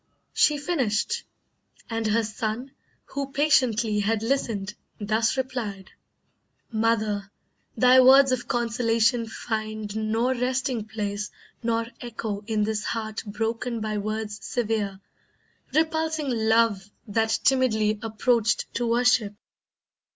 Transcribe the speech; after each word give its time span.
She 0.33 0.57
finished, 0.57 1.25
and 1.87 2.07
her 2.07 2.23
son, 2.23 2.71
Who 3.09 3.31
patiently 3.31 3.99
had 3.99 4.23
listened, 4.23 4.73
thus 4.99 5.37
replied: 5.37 5.91
"Mother, 6.71 7.29
thy 7.77 7.99
words 7.99 8.31
of 8.31 8.47
consolation 8.47 9.27
find 9.27 9.95
Nor 9.95 10.33
resting 10.33 10.85
place, 10.85 11.29
nor 11.61 11.85
echo 11.99 12.43
in 12.47 12.63
this 12.63 12.83
heart 12.83 13.21
Broken 13.27 13.79
by 13.79 13.99
words 13.99 14.43
severe, 14.43 14.99
repulsing 15.71 16.31
Love 16.31 16.89
That 17.07 17.37
timidly 17.43 17.99
approached 18.01 18.73
to 18.73 18.87
worship. 18.87 19.35